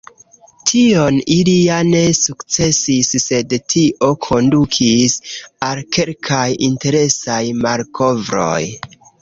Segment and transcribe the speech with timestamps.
[0.69, 5.19] Tion ili ja ne sukcesis, sed tio kondukis
[5.69, 8.61] al kelkaj interesaj malkovroj.